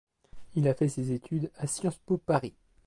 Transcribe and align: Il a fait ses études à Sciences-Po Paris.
Il 0.55 0.67
a 0.67 0.73
fait 0.73 0.89
ses 0.89 1.11
études 1.11 1.51
à 1.57 1.67
Sciences-Po 1.67 2.17
Paris. 2.17 2.55